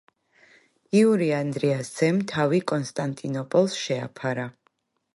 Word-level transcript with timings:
იური 0.99 1.27
ანდრიას 1.41 1.93
ძემ 1.99 2.23
თავი 2.33 2.63
კონსტანტინოპოლს 2.75 3.81
შეაფარა. 3.85 4.53